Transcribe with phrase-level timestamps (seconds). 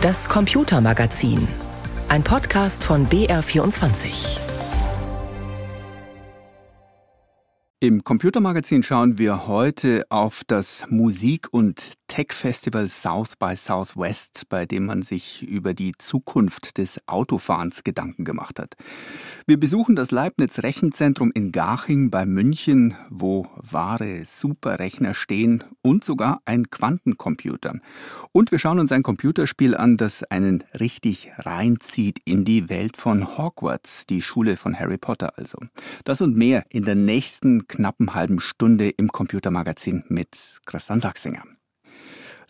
[0.00, 1.48] Das Computermagazin.
[2.08, 4.38] Ein Podcast von BR24.
[7.80, 14.86] Im Computermagazin schauen wir heute auf das Musik- und Tech-Festival South by Southwest, bei dem
[14.86, 18.74] man sich über die Zukunft des Autofahrens Gedanken gemacht hat.
[19.46, 26.40] Wir besuchen das Leibniz Rechenzentrum in Garching bei München, wo wahre Superrechner stehen und sogar
[26.44, 27.74] ein Quantencomputer.
[28.32, 33.36] Und wir schauen uns ein Computerspiel an, das einen richtig reinzieht in die Welt von
[33.36, 35.58] Hogwarts, die Schule von Harry Potter also.
[36.04, 41.42] Das und mehr in der nächsten knappen halben Stunde im Computermagazin mit Christian Sachsinger.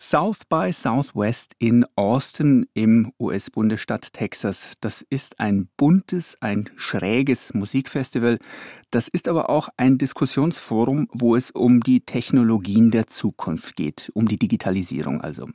[0.01, 4.71] South by Southwest in Austin im US-Bundesstaat Texas.
[4.79, 8.39] Das ist ein buntes, ein schräges Musikfestival.
[8.91, 14.29] Das ist aber auch ein Diskussionsforum, wo es um die Technologien der Zukunft geht, um
[14.29, 15.49] die Digitalisierung also.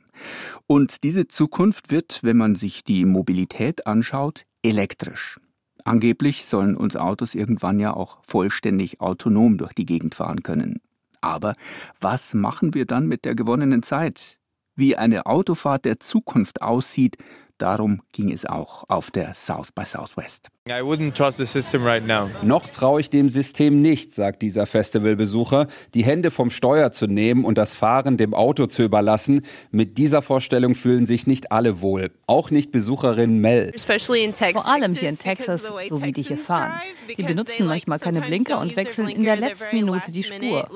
[0.67, 5.39] Und diese Zukunft wird, wenn man sich die Mobilität anschaut, elektrisch.
[5.83, 10.81] Angeblich sollen uns Autos irgendwann ja auch vollständig autonom durch die Gegend fahren können.
[11.25, 11.53] Aber
[11.99, 14.39] was machen wir dann mit der gewonnenen Zeit?
[14.75, 17.17] Wie eine Autofahrt der Zukunft aussieht,
[17.57, 20.49] darum ging es auch auf der South by Southwest.
[20.67, 22.03] Right
[22.41, 27.45] Noch traue ich dem System nicht, sagt dieser Festivalbesucher, die Hände vom Steuer zu nehmen
[27.45, 29.43] und das Fahren dem Auto zu überlassen.
[29.69, 32.09] Mit dieser Vorstellung fühlen sich nicht alle wohl.
[32.25, 33.73] Auch nicht Besucherin Mel.
[33.77, 36.81] Vor allem hier in Texas, so wie die hier fahren.
[37.15, 40.67] Die benutzen manchmal keine Blinker und wechseln in der letzten Minute die Spur.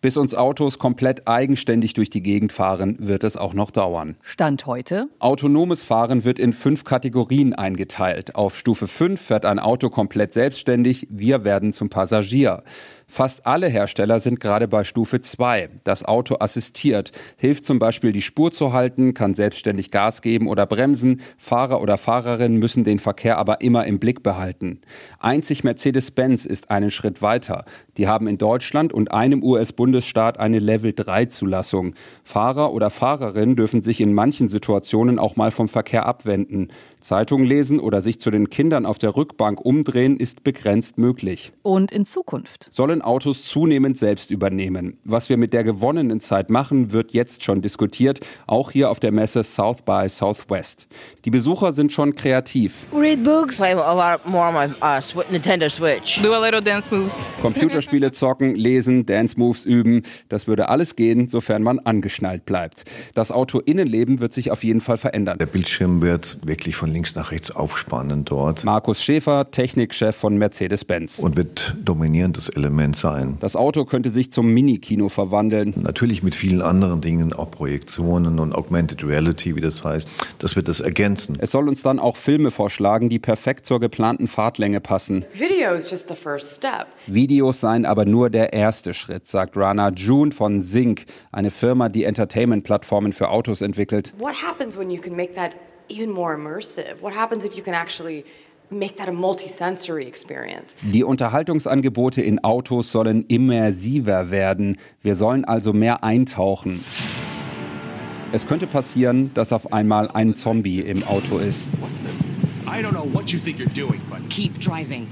[0.00, 4.16] Bis uns Autos komplett eigenständig durch die Gegend fahren, wird es auch noch dauern.
[4.22, 5.06] Stand heute?
[5.20, 8.34] Autonomes Fahren wird in fünf Kategorien eingeteilt.
[8.34, 12.62] Auf Stufe Stufe 5 fährt ein Auto komplett selbstständig, wir werden zum Passagier.
[13.12, 15.68] Fast alle Hersteller sind gerade bei Stufe 2.
[15.82, 20.64] Das Auto assistiert, hilft zum Beispiel die Spur zu halten, kann selbstständig Gas geben oder
[20.64, 21.20] bremsen.
[21.36, 24.80] Fahrer oder Fahrerinnen müssen den Verkehr aber immer im Blick behalten.
[25.18, 27.64] Einzig Mercedes-Benz ist einen Schritt weiter.
[27.96, 31.94] Die haben in Deutschland und einem US-Bundesstaat eine Level-3-Zulassung.
[32.22, 36.68] Fahrer oder Fahrerinnen dürfen sich in manchen Situationen auch mal vom Verkehr abwenden.
[37.00, 41.52] Zeitung lesen oder sich zu den Kindern auf der Rückbank umdrehen ist begrenzt möglich.
[41.62, 42.68] Und in Zukunft?
[42.70, 44.98] Sollen wollen Autos zunehmend selbst übernehmen.
[45.04, 49.12] Was wir mit der gewonnenen Zeit machen, wird jetzt schon diskutiert, auch hier auf der
[49.12, 50.86] Messe South by Southwest.
[51.24, 52.86] Die Besucher sind schon kreativ.
[52.94, 53.58] Read books.
[53.58, 56.20] Play a lot more on my uh, Nintendo Switch.
[56.22, 57.28] Do a little dance moves.
[57.42, 60.02] Computerspiele zocken, lesen, Dance Moves üben.
[60.28, 62.84] Das würde alles gehen, sofern man angeschnallt bleibt.
[63.14, 65.38] Das Auto-Innenleben wird sich auf jeden Fall verändern.
[65.38, 68.64] Der Bildschirm wird wirklich von links nach rechts aufspannen dort.
[68.64, 71.18] Markus Schäfer, Technikchef von Mercedes-Benz.
[71.18, 73.36] Und wird dominierendes Element Element sein.
[73.40, 75.74] Das Auto könnte sich zum Mini-Kino verwandeln.
[75.76, 80.08] Natürlich mit vielen anderen Dingen, auch Projektionen und Augmented Reality, wie das heißt.
[80.38, 81.38] Das wird das ergänzen.
[81.40, 85.24] Es soll uns dann auch Filme vorschlagen, die perfekt zur geplanten Fahrtlänge passen.
[87.06, 92.04] Videos seien aber nur der erste Schritt, sagt Rana June von Sync, eine Firma, die
[92.04, 94.12] Entertainment-Plattformen für Autos entwickelt.
[94.18, 95.52] What happens when you can make that
[95.88, 97.00] even more immersive?
[97.00, 98.24] What happens if you can actually
[98.70, 100.76] make that a multisensory experience.
[100.82, 104.76] Die Unterhaltungsangebote in Autos sollen immersiver werden.
[105.02, 106.80] Wir sollen also mehr eintauchen.
[108.32, 111.66] Es könnte passieren, dass auf einmal ein Zombie im Auto ist.
[112.66, 115.08] I don't know what you think you're doing, but keep driving.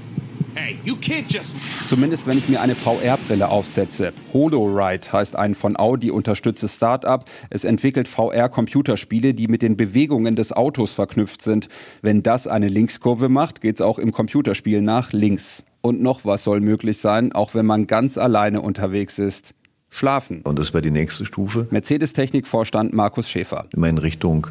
[1.87, 4.13] Zumindest wenn ich mir eine VR-Brille aufsetze.
[4.33, 7.25] HoloRide heißt ein von Audi unterstütztes Start-up.
[7.49, 11.69] Es entwickelt VR-Computerspiele, die mit den Bewegungen des Autos verknüpft sind.
[12.01, 15.63] Wenn das eine Linkskurve macht, geht's auch im Computerspiel nach links.
[15.81, 19.53] Und noch was soll möglich sein, auch wenn man ganz alleine unterwegs ist.
[19.89, 20.41] Schlafen.
[20.41, 21.67] Und das wäre die nächste Stufe.
[21.71, 23.67] Mercedes-Technikvorstand Markus Schäfer.
[23.71, 24.47] Wenn man in Richtung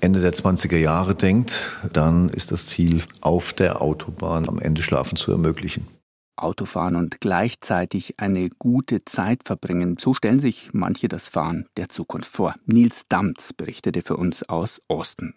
[0.00, 5.16] Ende der 20er Jahre denkt, dann ist das Ziel, auf der Autobahn am Ende Schlafen
[5.16, 5.86] zu ermöglichen.
[6.36, 9.96] Autofahren und gleichzeitig eine gute Zeit verbringen.
[9.98, 12.54] So stellen sich manche das Fahren der Zukunft vor.
[12.66, 15.34] Nils Damz berichtete für uns aus Osten.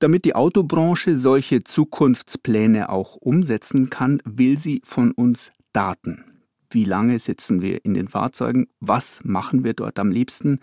[0.00, 6.24] Damit die Autobranche solche Zukunftspläne auch umsetzen kann, will sie von uns Daten.
[6.72, 8.66] Wie lange sitzen wir in den Fahrzeugen?
[8.80, 10.58] Was machen wir dort am liebsten?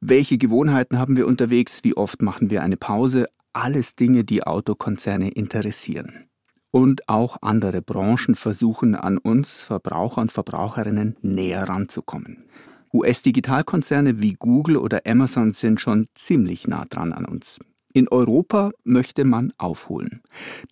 [0.00, 1.80] Welche Gewohnheiten haben wir unterwegs?
[1.84, 3.28] Wie oft machen wir eine Pause?
[3.54, 6.28] Alles Dinge, die Autokonzerne interessieren.
[6.70, 12.44] Und auch andere Branchen versuchen an uns Verbraucher und Verbraucherinnen näher ranzukommen.
[12.92, 17.58] US-Digitalkonzerne wie Google oder Amazon sind schon ziemlich nah dran an uns.
[17.98, 20.22] In Europa möchte man aufholen.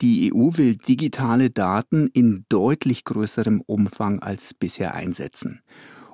[0.00, 5.61] Die EU will digitale Daten in deutlich größerem Umfang als bisher einsetzen.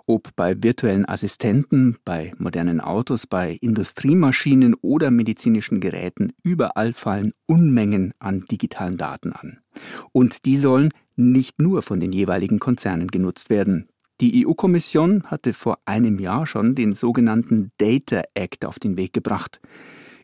[0.07, 8.15] Ob bei virtuellen Assistenten, bei modernen Autos, bei Industriemaschinen oder medizinischen Geräten, überall fallen Unmengen
[8.19, 9.59] an digitalen Daten an.
[10.13, 13.87] Und die sollen nicht nur von den jeweiligen Konzernen genutzt werden.
[14.23, 19.61] Die EU-Kommission hatte vor einem Jahr schon den sogenannten Data Act auf den Weg gebracht.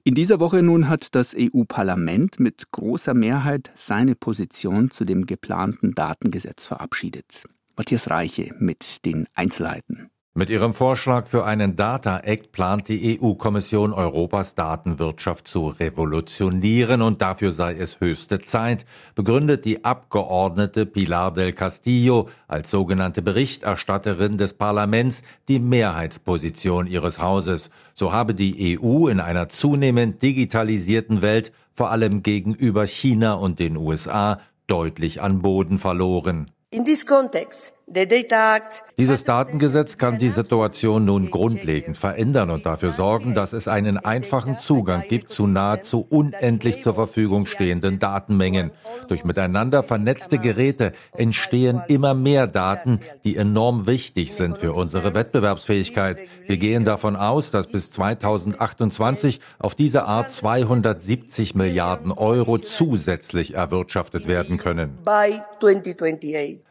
[0.09, 5.95] In dieser Woche nun hat das EU-Parlament mit großer Mehrheit seine Position zu dem geplanten
[5.95, 7.45] Datengesetz verabschiedet.
[7.77, 10.09] Matthias Reiche mit den Einzelheiten.
[10.39, 17.21] Mit ihrem Vorschlag für einen Data Act plant die EU-Kommission Europas Datenwirtschaft zu revolutionieren und
[17.21, 18.87] dafür sei es höchste Zeit,
[19.17, 27.71] begründet die Abgeordnete Pilar del Castillo als sogenannte Berichterstatterin des Parlaments die Mehrheitsposition ihres Hauses.
[27.97, 33.77] So habe die EU in einer zunehmend digitalisierten Welt vor allem gegenüber China und den
[33.77, 34.39] USA
[34.69, 36.49] deutlich an Boden verloren.
[36.71, 37.75] In this context,
[38.99, 44.59] dieses Datengesetz kann die Situation nun grundlegend verändern und dafür sorgen, dass es einen einfachen
[44.59, 48.73] Zugang gibt zu nahezu unendlich zur Verfügung stehenden Datenmengen.
[49.09, 56.19] Durch miteinander vernetzte Geräte entstehen immer mehr Daten, die enorm wichtig sind für unsere Wettbewerbsfähigkeit.
[56.47, 64.29] Wir gehen davon aus, dass bis 2028 auf diese Art 270 Milliarden Euro zusätzlich erwirtschaftet
[64.29, 64.99] werden können.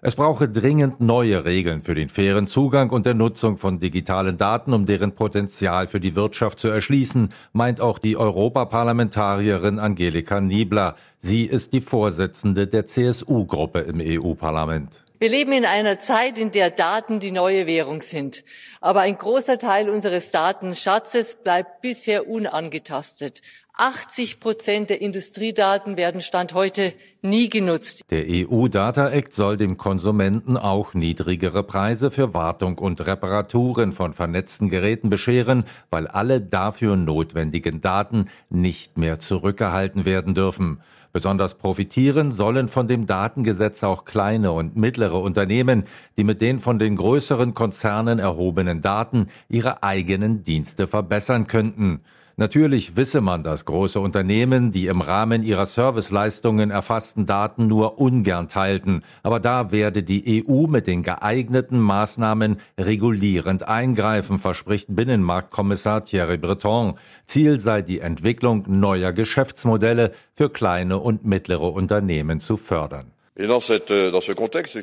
[0.01, 4.73] Es brauche dringend neue Regeln für den fairen Zugang und der Nutzung von digitalen Daten,
[4.73, 10.95] um deren Potenzial für die Wirtschaft zu erschließen, meint auch die Europaparlamentarierin Angelika Niebler.
[11.17, 15.06] Sie ist die Vorsitzende der CSU-Gruppe im EU-Parlament.
[15.19, 18.43] Wir leben in einer Zeit, in der Daten die neue Währung sind.
[18.81, 23.41] Aber ein großer Teil unseres Datenschatzes bleibt bisher unangetastet.
[23.73, 26.93] 80 Prozent der Industriedaten werden Stand heute
[27.23, 28.01] nie genutzt.
[28.11, 34.69] Der EU-Data Act soll dem Konsumenten auch niedrigere Preise für Wartung und Reparaturen von vernetzten
[34.69, 40.81] Geräten bescheren, weil alle dafür notwendigen Daten nicht mehr zurückgehalten werden dürfen.
[41.13, 45.85] Besonders profitieren sollen von dem Datengesetz auch kleine und mittlere Unternehmen,
[46.17, 52.01] die mit den von den größeren Konzernen erhobenen Daten ihre eigenen Dienste verbessern könnten.
[52.39, 58.47] Natürlich wisse man, dass große Unternehmen die im Rahmen ihrer Serviceleistungen erfassten Daten nur ungern
[58.47, 66.37] teilten, aber da werde die EU mit den geeigneten Maßnahmen regulierend eingreifen, verspricht Binnenmarktkommissar Thierry
[66.37, 66.99] Breton.
[67.25, 73.16] Ziel sei die Entwicklung neuer Geschäftsmodelle für kleine und mittlere Unternehmen zu fördern.
[73.39, 74.11] Euh,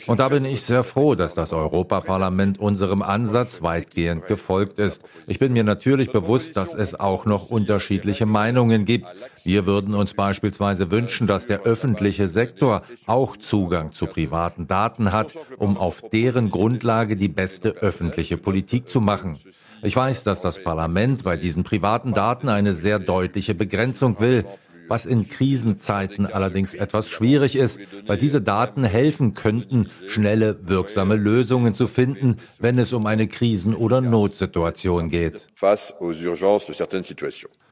[0.07, 5.03] Und da bin ich sehr froh, dass das Europaparlament unserem Ansatz weitgehend gefolgt ist.
[5.27, 9.13] Ich bin mir natürlich bewusst, dass es auch noch unterschiedliche Meinungen gibt.
[9.43, 15.35] Wir würden uns beispielsweise wünschen, dass der öffentliche Sektor auch Zugang zu privaten Daten hat,
[15.59, 19.37] um auf deren Grundlage die beste öffentliche Politik zu machen.
[19.83, 24.47] Ich weiß, dass das Parlament bei diesen privaten Daten eine sehr deutliche Begrenzung will
[24.89, 31.75] was in Krisenzeiten allerdings etwas schwierig ist, weil diese Daten helfen könnten, schnelle, wirksame Lösungen
[31.75, 35.47] zu finden, wenn es um eine Krisen- oder Notsituation geht.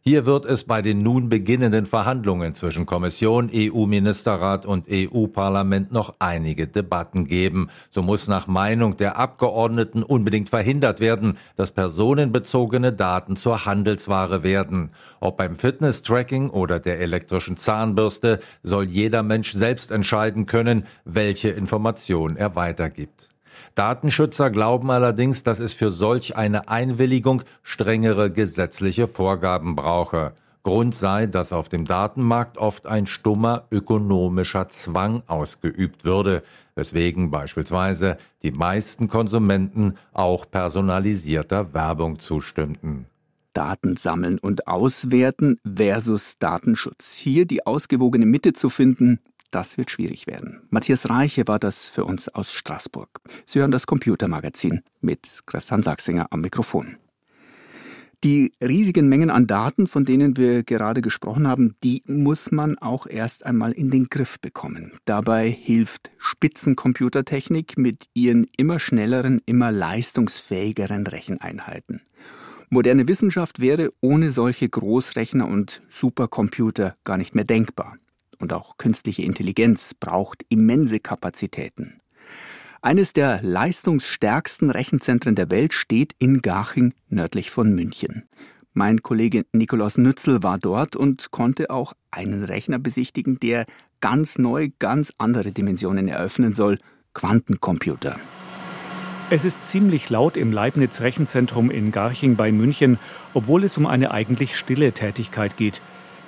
[0.05, 6.67] Hier wird es bei den nun beginnenden Verhandlungen zwischen Kommission, EU-Ministerrat und EU-Parlament noch einige
[6.67, 7.69] Debatten geben.
[7.93, 14.91] So muss nach Meinung der Abgeordneten unbedingt verhindert werden, dass personenbezogene Daten zur Handelsware werden.
[15.21, 22.37] Ob beim Fitness-Tracking oder der elektrischen Zahnbürste soll jeder Mensch selbst entscheiden können, welche Information
[22.37, 23.32] er weitergibt.
[23.75, 30.35] Datenschützer glauben allerdings, dass es für solch eine Einwilligung strengere gesetzliche Vorgaben brauche.
[30.63, 36.43] Grund sei, dass auf dem Datenmarkt oft ein stummer ökonomischer Zwang ausgeübt würde,
[36.77, 43.07] weswegen beispielsweise die meisten Konsumenten auch personalisierter Werbung zustimmten.
[43.55, 47.13] Daten sammeln und auswerten versus Datenschutz.
[47.13, 49.21] Hier die ausgewogene Mitte zu finden,
[49.55, 50.63] das wird schwierig werden.
[50.71, 53.21] Matthias Reiche war das für uns aus Straßburg.
[53.47, 56.97] Sie hören das Computermagazin mit Christian Sachsinger am Mikrofon.
[58.25, 63.09] Die riesigen Mengen an Daten, von denen wir gerade gesprochen haben, die muss man auch
[63.09, 64.93] erst einmal in den Griff bekommen.
[65.07, 72.01] Dabei hilft Spitzencomputertechnik mit ihren immer schnelleren, immer leistungsfähigeren Recheneinheiten.
[72.71, 77.97] Moderne Wissenschaft wäre ohne solche Großrechner und Supercomputer gar nicht mehr denkbar
[78.43, 82.01] und auch künstliche Intelligenz braucht immense Kapazitäten.
[82.83, 88.25] Eines der leistungsstärksten Rechenzentren der Welt steht in Garching nördlich von München.
[88.75, 93.67] Mein Kollege Nikolaus Nützel war dort und konnte auch einen Rechner besichtigen, der
[94.01, 96.79] ganz neu, ganz andere Dimensionen eröffnen soll,
[97.15, 98.19] Quantencomputer.
[99.31, 102.99] Es ist ziemlich laut im Leibniz Rechenzentrum in Garching bei München,
[103.33, 105.81] obwohl es um eine eigentlich stille Tätigkeit geht.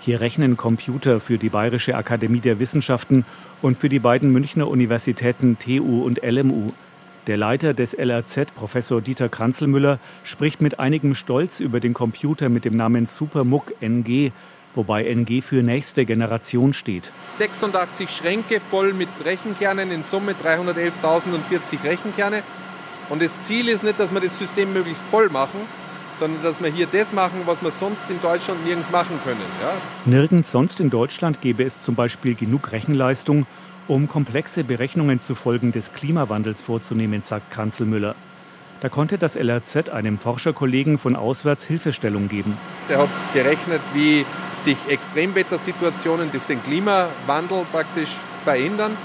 [0.05, 3.25] Hier rechnen Computer für die Bayerische Akademie der Wissenschaften
[3.63, 6.73] und für die beiden Münchner Universitäten TU und LMU.
[7.27, 12.67] Der Leiter des LRZ, Professor Dieter Kranzelmüller, spricht mit einigem Stolz über den Computer mit
[12.67, 14.31] dem Namen SuperMUC NG,
[14.75, 17.11] wobei NG für nächste Generation steht.
[17.39, 22.43] 86 Schränke voll mit Rechenkernen, in Summe 311.040 Rechenkerne.
[23.09, 25.61] Und das Ziel ist nicht, dass wir das System möglichst voll machen,
[26.25, 29.43] sondern dass wir hier das machen, was wir sonst in Deutschland nirgends machen können.
[29.61, 29.73] Ja?
[30.07, 33.47] Nirgends sonst in Deutschland gäbe es zum Beispiel genug Rechenleistung,
[33.89, 38.15] um komplexe Berechnungen zu Folgen des Klimawandels vorzunehmen, sagt Kranzelmüller.
[38.81, 42.57] Da konnte das LRZ einem Forscherkollegen von auswärts Hilfestellung geben.
[42.89, 44.25] Der hat gerechnet, wie
[44.63, 48.11] sich Extremwettersituationen durch den Klimawandel praktisch
[48.45, 48.97] verändern.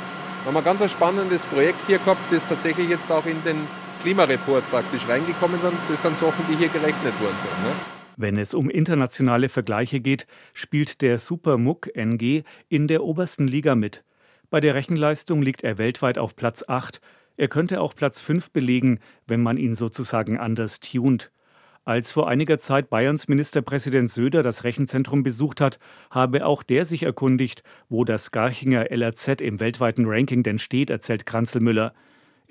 [0.43, 3.67] Wir haben ein ganz spannendes Projekt hier gehabt, das tatsächlich jetzt auch in den
[4.01, 5.73] Klimareport praktisch reingekommen sind.
[5.89, 7.63] Das sind Sachen, die hier gerechnet worden sind.
[7.63, 7.75] Ne?
[8.17, 14.03] Wenn es um internationale Vergleiche geht, spielt der SuperMUC NG in der obersten Liga mit.
[14.49, 16.99] Bei der Rechenleistung liegt er weltweit auf Platz 8.
[17.37, 21.31] Er könnte auch Platz 5 belegen, wenn man ihn sozusagen anders tunt.
[21.85, 25.79] Als vor einiger Zeit Bayerns Ministerpräsident Söder das Rechenzentrum besucht hat,
[26.11, 31.25] habe auch der sich erkundigt, wo das Garchinger LRZ im weltweiten Ranking denn steht, erzählt
[31.25, 31.93] Kranzelmüller.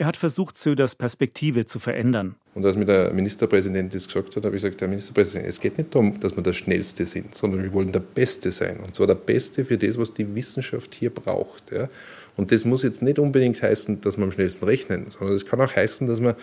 [0.00, 2.36] Er hat versucht, Söders Perspektive zu verändern.
[2.54, 5.76] Und als mir der Ministerpräsident das gesagt hat, habe ich gesagt, Herr Ministerpräsident, es geht
[5.76, 8.76] nicht darum, dass wir der Schnellste sind, sondern wir wollen der Beste sein.
[8.78, 11.72] Und zwar der Beste für das, was die Wissenschaft hier braucht.
[11.72, 11.88] Ja.
[12.36, 15.60] Und das muss jetzt nicht unbedingt heißen, dass wir am schnellsten rechnen, sondern es kann
[15.60, 16.36] auch heißen, dass wir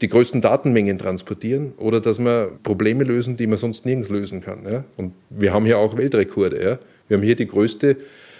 [0.00, 4.64] die größten Datenmengen transportieren oder dass wir Probleme lösen, die man sonst nirgends lösen kann.
[4.64, 4.84] Ja.
[4.96, 6.64] Und wir haben hier auch Weltrekorde.
[6.64, 6.78] Ja.
[7.08, 7.98] Wir haben hier die größte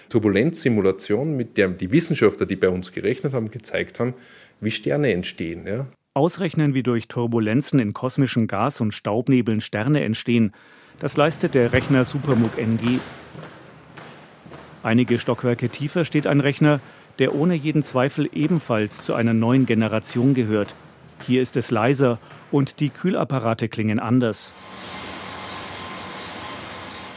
[0.09, 4.13] Turbulenzsimulation, mit der die Wissenschaftler, die bei uns gerechnet haben, gezeigt haben,
[4.59, 5.65] wie Sterne entstehen.
[5.67, 5.87] Ja?
[6.13, 10.53] Ausrechnen, wie durch Turbulenzen in kosmischen Gas- und Staubnebeln Sterne entstehen,
[10.99, 12.99] das leistet der Rechner SuperMUC NG.
[14.81, 16.79] Einige Stockwerke tiefer steht ein Rechner,
[17.19, 20.73] der ohne jeden Zweifel ebenfalls zu einer neuen Generation gehört.
[21.25, 22.19] Hier ist es leiser
[22.51, 24.53] und die Kühlapparate klingen anders.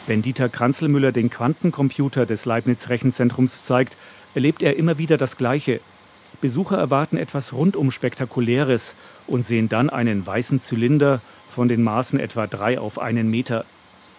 [0.06, 3.97] Wenn Dieter Kranzelmüller den Quantencomputer des Leibniz Rechenzentrums zeigt,
[4.35, 5.80] erlebt er immer wieder das Gleiche.
[6.40, 8.94] Besucher erwarten etwas rundum Spektakuläres
[9.26, 11.20] und sehen dann einen weißen Zylinder
[11.54, 13.64] von den Maßen etwa drei auf einen Meter.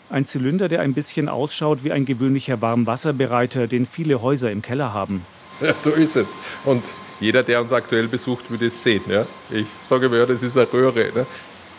[0.09, 4.93] Ein Zylinder, der ein bisschen ausschaut wie ein gewöhnlicher Warmwasserbereiter, den viele Häuser im Keller
[4.93, 5.25] haben.
[5.61, 6.29] Ja, so ist es.
[6.65, 6.83] Und
[7.19, 9.03] jeder, der uns aktuell besucht, wird es sehen.
[9.07, 9.27] Ja?
[9.51, 11.11] Ich sage mir, das ist eine Röhre.
[11.13, 11.27] Ne?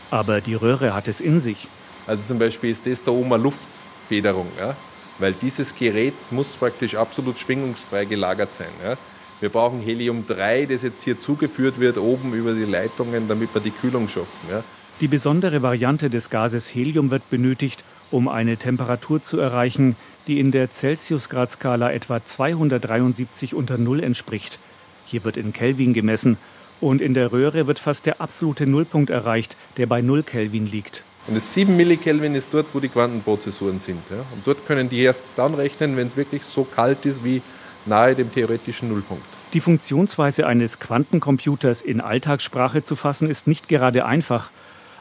[0.09, 1.67] Aber die Röhre hat es in sich.
[2.07, 4.47] Also zum Beispiel ist das da oben eine Luftfederung.
[4.57, 4.77] Ja?
[5.19, 8.71] Weil dieses Gerät muss praktisch absolut schwingungsfrei gelagert sein.
[8.85, 8.97] Ja?
[9.43, 13.73] Wir brauchen Helium-3, das jetzt hier zugeführt wird, oben über die Leitungen, damit wir die
[13.73, 14.49] Kühlung schaffen.
[14.49, 14.63] Ja.
[15.01, 17.83] Die besondere Variante des Gases Helium wird benötigt,
[18.13, 19.97] um eine Temperatur zu erreichen,
[20.29, 24.61] die in der Celsiusgradskala etwa 273 unter Null entspricht.
[25.07, 26.37] Hier wird in Kelvin gemessen
[26.81, 31.03] und in der Röhre wird fast der absolute Nullpunkt erreicht, der bei 0 Kelvin liegt.
[31.27, 34.03] Und das 7 Millikelvin ist dort, wo die Quantenprozessoren sind.
[34.09, 34.19] Ja.
[34.19, 37.43] Und dort können die erst dann rechnen, wenn es wirklich so kalt ist wie
[37.87, 39.25] nahe dem theoretischen Nullpunkt.
[39.53, 44.51] Die Funktionsweise eines Quantencomputers in Alltagssprache zu fassen, ist nicht gerade einfach.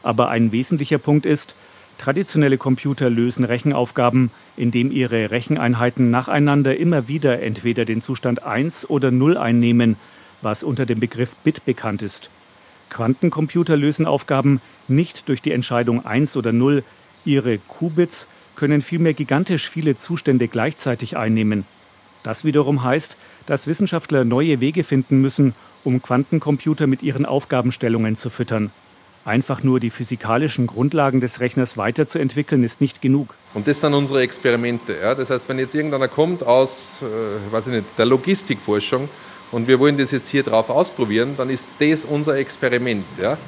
[0.02, 1.54] Aber ein wesentlicher Punkt ist,
[1.98, 9.10] traditionelle Computer lösen Rechenaufgaben, indem ihre Recheneinheiten nacheinander immer wieder entweder den Zustand 1 oder
[9.10, 9.96] 0 einnehmen,
[10.42, 12.30] was unter dem Begriff Bit bekannt ist.
[12.90, 16.82] Quantencomputer lösen Aufgaben nicht durch die Entscheidung 1 oder 0.
[17.24, 21.64] Ihre Qubits können vielmehr gigantisch viele Zustände gleichzeitig einnehmen.
[22.22, 28.30] Das wiederum heißt, dass Wissenschaftler neue Wege finden müssen, um Quantencomputer mit ihren Aufgabenstellungen zu
[28.30, 28.70] füttern.
[29.24, 33.34] Einfach nur die physikalischen Grundlagen des Rechners weiterzuentwickeln, ist nicht genug.
[33.54, 34.96] Und das sind unsere Experimente.
[35.00, 35.14] Ja?
[35.14, 39.08] Das heißt, wenn jetzt irgendeiner kommt aus äh, weiß ich nicht, der Logistikforschung
[39.52, 43.04] und wir wollen das jetzt hier drauf ausprobieren, dann ist das unser Experiment.
[43.20, 43.38] Ja?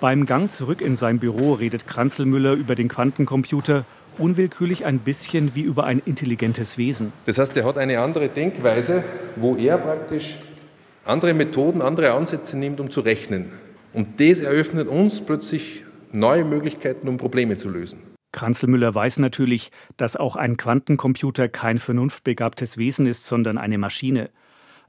[0.00, 3.84] Beim Gang zurück in sein Büro redet Kranzelmüller über den Quantencomputer
[4.18, 7.12] unwillkürlich ein bisschen wie über ein intelligentes Wesen.
[7.26, 9.04] Das heißt, er hat eine andere Denkweise,
[9.36, 10.36] wo er praktisch
[11.04, 13.52] andere Methoden, andere Ansätze nimmt, um zu rechnen.
[13.92, 17.98] Und das eröffnet uns plötzlich neue Möglichkeiten, um Probleme zu lösen.
[18.32, 24.30] Kranzelmüller weiß natürlich, dass auch ein Quantencomputer kein vernunftbegabtes Wesen ist, sondern eine Maschine.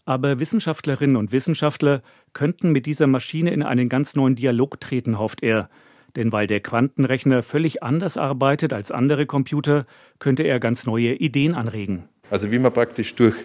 [0.05, 2.01] Aber Wissenschaftlerinnen und Wissenschaftler
[2.33, 5.69] könnten mit dieser Maschine in einen ganz neuen Dialog treten, hofft er.
[6.15, 9.85] Denn weil der Quantenrechner völlig anders arbeitet als andere Computer,
[10.19, 12.03] könnte er ganz neue Ideen anregen.
[12.29, 13.35] Also wie man praktisch durch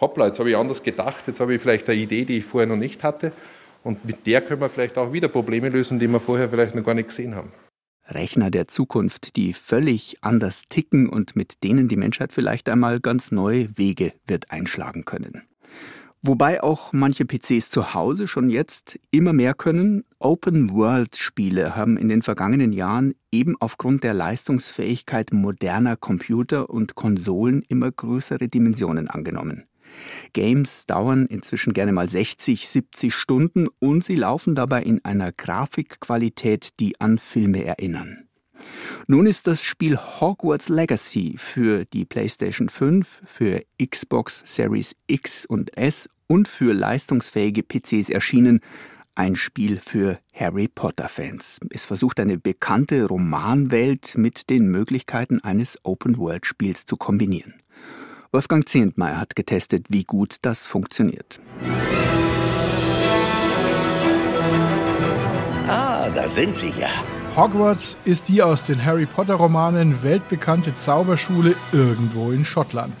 [0.00, 2.68] hoppla, jetzt habe ich anders gedacht, jetzt habe ich vielleicht eine Idee, die ich vorher
[2.68, 3.32] noch nicht hatte.
[3.82, 6.84] Und mit der können wir vielleicht auch wieder Probleme lösen, die wir vorher vielleicht noch
[6.84, 7.52] gar nicht gesehen haben.
[8.06, 13.30] Rechner der Zukunft, die völlig anders ticken und mit denen die Menschheit vielleicht einmal ganz
[13.32, 15.42] neue Wege wird einschlagen können.
[16.22, 20.04] Wobei auch manche PCs zu Hause schon jetzt immer mehr können.
[20.18, 27.92] Open-World-Spiele haben in den vergangenen Jahren eben aufgrund der Leistungsfähigkeit moderner Computer und Konsolen immer
[27.92, 29.64] größere Dimensionen angenommen.
[30.32, 36.80] Games dauern inzwischen gerne mal 60, 70 Stunden und sie laufen dabei in einer Grafikqualität,
[36.80, 38.27] die an Filme erinnern.
[39.06, 45.76] Nun ist das Spiel Hogwarts Legacy für die PlayStation 5, für Xbox Series X und
[45.76, 48.60] S und für leistungsfähige PCs erschienen.
[49.14, 51.58] Ein Spiel für Harry Potter-Fans.
[51.70, 57.54] Es versucht eine bekannte Romanwelt mit den Möglichkeiten eines Open-World-Spiels zu kombinieren.
[58.30, 61.40] Wolfgang Zehntmeier hat getestet, wie gut das funktioniert.
[65.66, 66.90] Ah, da sind Sie ja.
[67.38, 72.96] Hogwarts ist die aus den Harry Potter-Romanen weltbekannte Zauberschule irgendwo in Schottland.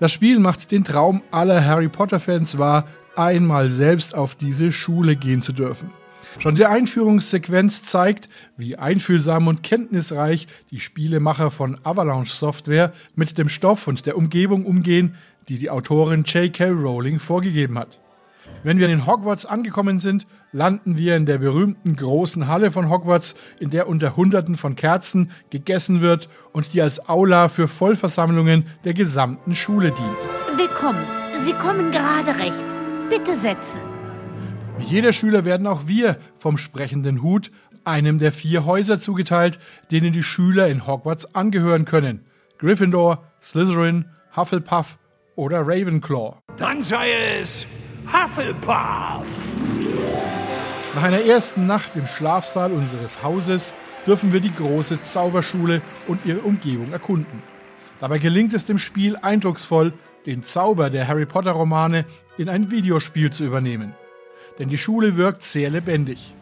[0.00, 5.42] Das Spiel macht den Traum aller Harry Potter-Fans wahr, einmal selbst auf diese Schule gehen
[5.42, 5.90] zu dürfen.
[6.38, 13.50] Schon die Einführungssequenz zeigt, wie einfühlsam und kenntnisreich die Spielemacher von Avalanche Software mit dem
[13.50, 15.14] Stoff und der Umgebung umgehen,
[15.50, 16.70] die die Autorin J.K.
[16.70, 17.98] Rowling vorgegeben hat.
[18.62, 23.34] Wenn wir in Hogwarts angekommen sind, landen wir in der berühmten großen Halle von Hogwarts,
[23.60, 28.94] in der unter Hunderten von Kerzen gegessen wird und die als Aula für Vollversammlungen der
[28.94, 30.58] gesamten Schule dient.
[30.58, 31.04] Willkommen.
[31.32, 32.64] Sie kommen gerade recht.
[33.10, 33.80] Bitte setzen.
[34.78, 37.50] Wie jeder Schüler werden auch wir vom sprechenden Hut,
[37.84, 39.58] einem der vier Häuser zugeteilt,
[39.90, 42.24] denen die Schüler in Hogwarts angehören können.
[42.58, 44.98] Gryffindor, Slytherin, Hufflepuff
[45.36, 46.38] oder Ravenclaw.
[46.56, 47.66] Dann sei es
[48.06, 49.26] Hufflepuff!
[50.94, 53.74] Nach einer ersten Nacht im Schlafsaal unseres Hauses
[54.06, 57.42] dürfen wir die große Zauberschule und ihre Umgebung erkunden.
[58.00, 59.92] Dabei gelingt es dem Spiel eindrucksvoll,
[60.26, 62.04] den Zauber der Harry Potter Romane
[62.38, 63.94] in ein Videospiel zu übernehmen
[64.58, 66.34] denn die Schule wirkt sehr lebendig.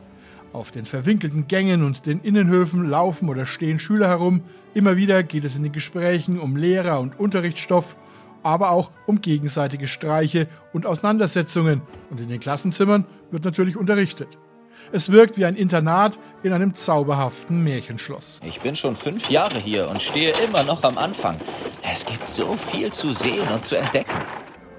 [0.52, 4.42] Auf den verwinkelten Gängen und den Innenhöfen laufen oder stehen Schüler herum.
[4.74, 7.96] Immer wieder geht es in den Gesprächen um Lehrer und Unterrichtsstoff,
[8.42, 11.82] aber auch um gegenseitige Streiche und Auseinandersetzungen.
[12.10, 14.38] Und in den Klassenzimmern wird natürlich unterrichtet.
[14.90, 18.40] Es wirkt wie ein Internat in einem zauberhaften Märchenschloss.
[18.44, 21.40] Ich bin schon fünf Jahre hier und stehe immer noch am Anfang.
[21.82, 24.12] Es gibt so viel zu sehen und zu entdecken.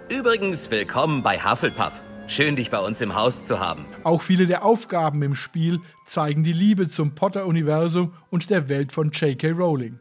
[0.10, 2.04] Übrigens, willkommen bei Hufflepuff.
[2.28, 3.86] Schön, dich bei uns im Haus zu haben.
[4.04, 9.10] Auch viele der Aufgaben im Spiel zeigen die Liebe zum Potter-Universum und der Welt von
[9.10, 9.52] J.K.
[9.52, 10.00] Rowling.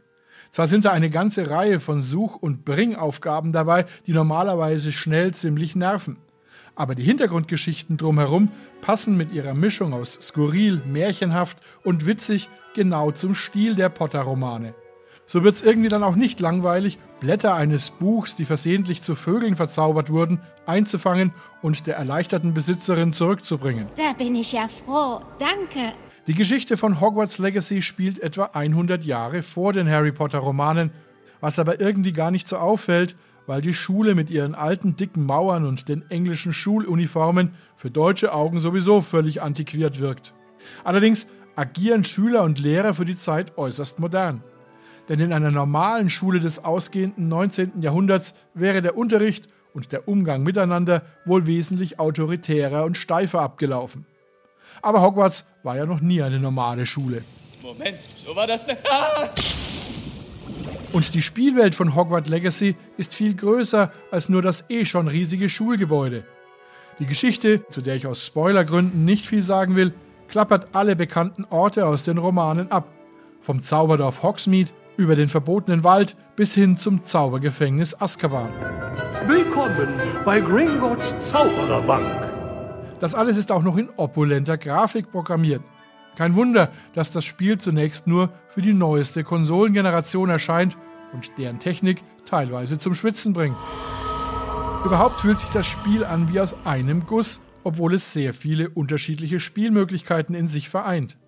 [0.53, 5.75] Zwar sind da eine ganze Reihe von Such- und Bringaufgaben dabei, die normalerweise schnell ziemlich
[5.75, 6.19] nerven.
[6.75, 8.51] Aber die Hintergrundgeschichten drumherum
[8.83, 14.75] passen mit ihrer Mischung aus skurril, märchenhaft und witzig genau zum Stil der Potter-Romane.
[15.25, 19.57] So wird es irgendwie dann auch nicht langweilig, Blätter eines Buchs, die versehentlich zu Vögeln
[19.57, 23.87] verzaubert wurden, einzufangen und der erleichterten Besitzerin zurückzubringen.
[23.97, 25.21] Da bin ich ja froh.
[25.39, 25.95] Danke.
[26.29, 30.93] Die Geschichte von Hogwarts Legacy spielt etwa 100 Jahre vor den Harry Potter Romanen,
[31.41, 33.17] was aber irgendwie gar nicht so auffällt,
[33.49, 38.61] weil die Schule mit ihren alten dicken Mauern und den englischen Schuluniformen für deutsche Augen
[38.61, 40.33] sowieso völlig antiquiert wirkt.
[40.85, 44.45] Allerdings agieren Schüler und Lehrer für die Zeit äußerst modern.
[45.09, 47.83] Denn in einer normalen Schule des ausgehenden 19.
[47.83, 54.07] Jahrhunderts wäre der Unterricht und der Umgang miteinander wohl wesentlich autoritärer und steifer abgelaufen.
[54.83, 57.23] Aber Hogwarts war ja noch nie eine normale Schule.
[57.63, 58.79] Moment, so war das nicht.
[58.91, 59.29] Ah!
[60.93, 65.49] Und die Spielwelt von Hogwarts Legacy ist viel größer als nur das eh schon riesige
[65.49, 66.25] Schulgebäude.
[66.99, 69.95] Die Geschichte, zu der ich aus Spoilergründen nicht viel sagen will,
[70.29, 72.89] klappert alle bekannten Orte aus den Romanen ab.
[73.41, 78.51] Vom Zauberdorf Hogsmeade über den verbotenen Wald bis hin zum Zaubergefängnis Azkaban.
[79.27, 79.89] Willkommen
[80.25, 82.32] bei Gringotts Zaubererbank.
[83.03, 85.61] Das alles ist auch noch in opulenter Grafik programmiert.
[86.17, 90.77] Kein Wunder, dass das Spiel zunächst nur für die neueste Konsolengeneration erscheint
[91.13, 93.57] und deren Technik teilweise zum Schwitzen bringt.
[94.85, 99.41] Überhaupt fühlt sich das Spiel an wie aus einem Guss, obwohl es sehr viele unterschiedliche
[99.41, 101.19] Spielmöglichkeiten in sich vereint.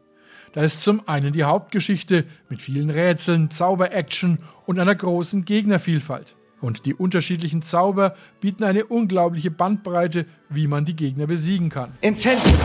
[0.53, 6.37] Da ist zum einen die Hauptgeschichte mit vielen Rätseln, Zauber-Action und einer großen Gegnervielfalt.
[6.65, 11.93] Und die unterschiedlichen Zauber bieten eine unglaubliche Bandbreite, wie man die Gegner besiegen kann.
[12.01, 12.57] Incentive.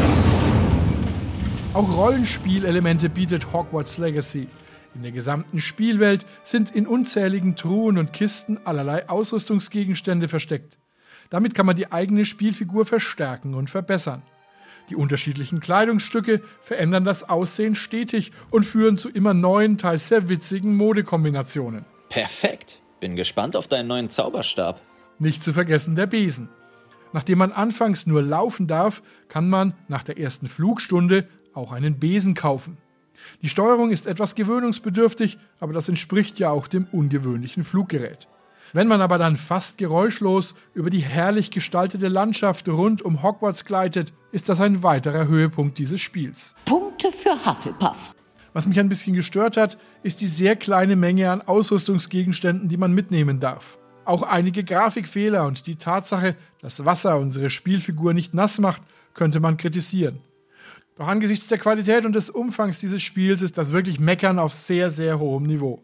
[1.74, 4.48] Auch Rollenspielelemente bietet Hogwarts Legacy.
[4.96, 10.78] In der gesamten Spielwelt sind in unzähligen Truhen und Kisten allerlei Ausrüstungsgegenstände versteckt.
[11.30, 14.22] Damit kann man die eigene Spielfigur verstärken und verbessern.
[14.90, 20.78] Die unterschiedlichen Kleidungsstücke verändern das Aussehen stetig und führen zu immer neuen, teils sehr witzigen
[20.78, 21.84] Modekombinationen.
[22.08, 22.80] Perfekt.
[23.00, 24.82] Bin gespannt auf deinen neuen Zauberstab.
[25.20, 26.50] Nicht zu vergessen der Besen.
[27.14, 32.36] Nachdem man anfangs nur laufen darf, kann man nach der ersten Flugstunde auch einen Besen
[32.36, 32.78] kaufen.
[33.42, 38.28] Die Steuerung ist etwas gewöhnungsbedürftig, aber das entspricht ja auch dem ungewöhnlichen Fluggerät.
[38.72, 44.14] Wenn man aber dann fast geräuschlos über die herrlich gestaltete Landschaft rund um Hogwarts gleitet,
[44.32, 46.54] ist das ein weiterer Höhepunkt dieses Spiels.
[46.66, 48.14] Punkte für Hufflepuff.
[48.54, 52.94] Was mich ein bisschen gestört hat, ist die sehr kleine Menge an Ausrüstungsgegenständen, die man
[52.94, 53.78] mitnehmen darf.
[54.06, 58.82] Auch einige Grafikfehler und die Tatsache, dass Wasser unsere Spielfigur nicht nass macht,
[59.14, 60.20] könnte man kritisieren.
[60.98, 64.90] Doch angesichts der Qualität und des Umfangs dieses Spiels ist das wirklich Meckern auf sehr,
[64.90, 65.84] sehr hohem Niveau.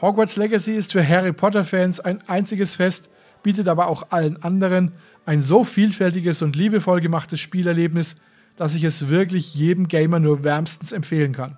[0.00, 3.10] Hogwarts Legacy ist für Harry Potter-Fans ein einziges Fest,
[3.42, 4.92] bietet aber auch allen anderen
[5.24, 8.16] ein so vielfältiges und liebevoll gemachtes Spielerlebnis,
[8.56, 11.56] dass ich es wirklich jedem Gamer nur wärmstens empfehlen kann.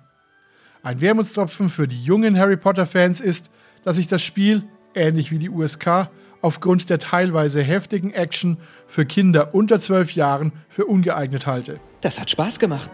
[0.81, 3.49] Ein Wermutstropfen für die jungen Harry Potter-Fans ist,
[3.83, 4.63] dass ich das Spiel,
[4.95, 6.09] ähnlich wie die USK,
[6.41, 11.81] aufgrund der teilweise heftigen Action für Kinder unter 12 Jahren für ungeeignet halte.
[11.99, 12.89] Das hat Spaß gemacht.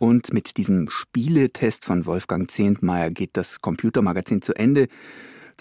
[0.00, 4.88] Und mit diesem Spieletest von Wolfgang Zehntmeier geht das Computermagazin zu Ende.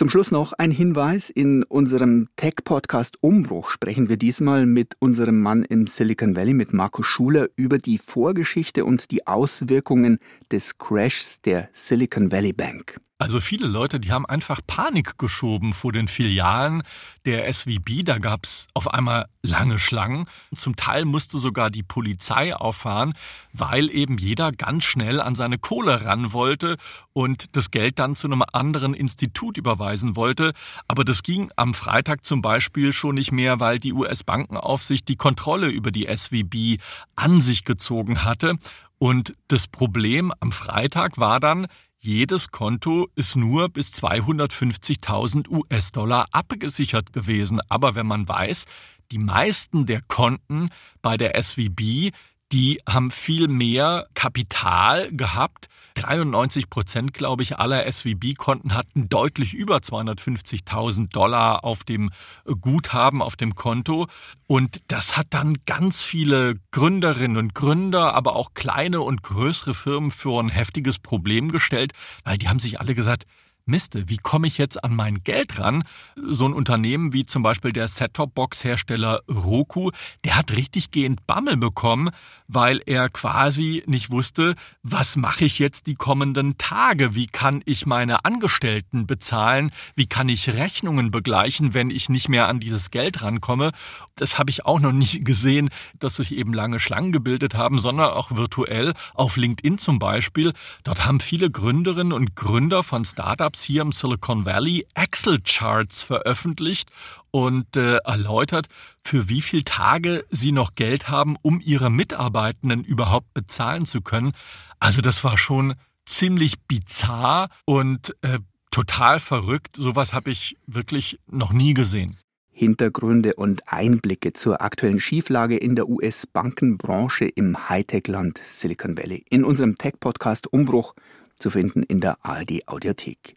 [0.02, 1.30] Zum Schluss noch ein Hinweis.
[1.30, 7.06] In unserem Tech-Podcast Umbruch sprechen wir diesmal mit unserem Mann im Silicon Valley, mit Markus
[7.06, 10.18] Schuler, über die Vorgeschichte und die Auswirkungen
[10.52, 13.00] des Crashs der Silicon Valley Bank.
[13.22, 16.82] Also viele Leute, die haben einfach Panik geschoben vor den Filialen
[17.26, 18.04] der SVB.
[18.04, 20.26] Da gab's auf einmal lange Schlangen.
[20.56, 23.14] Zum Teil musste sogar die Polizei auffahren,
[23.54, 26.78] weil eben jeder ganz schnell an seine Kohle ran wollte
[27.14, 30.54] und das Geld dann zu einem anderen Institut überweisen wollte.
[30.88, 35.68] Aber das ging am Freitag zum Beispiel schon nicht mehr, weil die US-Bankenaufsicht die Kontrolle
[35.68, 36.82] über die SVB
[37.16, 38.56] an sich gezogen hatte.
[38.98, 41.68] Und das Problem am Freitag war dann,
[42.04, 47.60] jedes Konto ist nur bis 250.000 US-Dollar abgesichert gewesen.
[47.70, 48.66] Aber wenn man weiß,
[49.12, 50.70] die meisten der Konten
[51.02, 52.12] bei der SVB,
[52.52, 59.78] die haben viel mehr Kapital gehabt 93 Prozent, glaube ich, aller SVB-Konten hatten deutlich über
[59.78, 62.10] 250.000 Dollar auf dem
[62.46, 64.08] Guthaben, auf dem Konto.
[64.48, 70.12] Und das hat dann ganz viele Gründerinnen und Gründer, aber auch kleine und größere Firmen
[70.12, 73.26] für ein heftiges Problem gestellt, weil die haben sich alle gesagt,
[73.65, 75.84] Miste, wie komme ich jetzt an mein Geld ran?
[76.15, 79.91] So ein Unternehmen wie zum Beispiel der Set-Top-Box-Hersteller Roku,
[80.26, 82.10] der hat richtig gehend Bammel bekommen,
[82.47, 87.15] weil er quasi nicht wusste, was mache ich jetzt die kommenden Tage?
[87.15, 89.71] Wie kann ich meine Angestellten bezahlen?
[89.95, 93.71] Wie kann ich Rechnungen begleichen, wenn ich nicht mehr an dieses Geld rankomme?
[94.15, 95.69] Das habe ich auch noch nicht gesehen,
[96.00, 100.52] dass sich eben lange Schlangen gebildet haben, sondern auch virtuell auf LinkedIn zum Beispiel.
[100.84, 106.90] Dort haben viele Gründerinnen und Gründer von Startups Startups hier im Silicon Valley Excel-Charts veröffentlicht
[107.32, 108.68] und äh, erläutert,
[109.04, 114.32] für wie viele Tage sie noch Geld haben, um ihre Mitarbeitenden überhaupt bezahlen zu können.
[114.80, 118.40] Also das war schon ziemlich bizarr und äh,
[118.72, 119.76] total verrückt.
[119.76, 122.18] Sowas habe ich wirklich noch nie gesehen.
[122.54, 129.26] Hintergründe und Einblicke zur aktuellen Schieflage in der US-Bankenbranche im Hightech-Land Silicon Valley.
[129.30, 130.94] In unserem Tech-Podcast Umbruch
[131.41, 133.36] zu finden in der ARD Audiothek.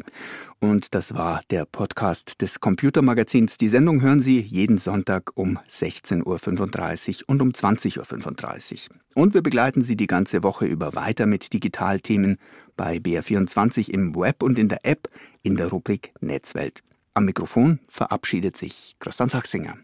[0.60, 3.58] Und das war der Podcast des Computermagazins.
[3.58, 8.96] Die Sendung hören Sie jeden Sonntag um 16.35 Uhr und um 20.35 Uhr.
[9.14, 12.38] Und wir begleiten Sie die ganze Woche über weiter mit Digitalthemen
[12.76, 15.08] bei BR24 im Web und in der App
[15.42, 16.82] in der Rubrik Netzwelt.
[17.14, 19.76] Am Mikrofon verabschiedet sich Christian Sachsinger.